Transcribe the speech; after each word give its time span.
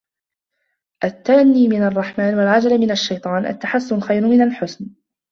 التأني 1.03 1.67
من 1.67 1.83
الرحمن 1.83 2.33
والعجلة 2.35 2.77
من 2.77 2.91
الشيطان 2.91 3.45
التَّحَسُّنُ 3.45 3.99
خير 4.01 4.27
من 4.27 4.41
الْحُسْنِ 4.41 4.89